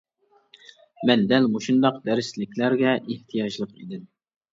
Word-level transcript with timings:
مەن 1.09 1.25
دەل 1.31 1.45
مۇشۇنداق 1.55 1.99
دەرسلىكلەرگە 2.07 2.95
ئېھتىياجلىق 2.95 3.77
ئىدىم. 3.83 4.09